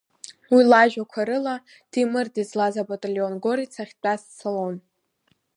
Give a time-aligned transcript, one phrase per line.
[0.53, 1.55] Уи лажәақәа рыла,
[1.91, 4.75] Ҭемыр дызлаз абаталион Горец ахьтәаз дцалон.